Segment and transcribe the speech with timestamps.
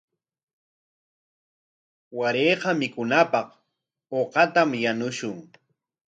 [2.17, 3.47] Warayqa mikunapaq
[4.19, 5.37] uqatam yanushun.